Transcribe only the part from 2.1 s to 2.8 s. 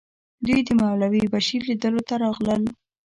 راغلل.